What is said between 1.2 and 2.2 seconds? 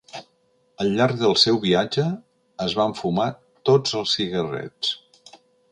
del seu viatge,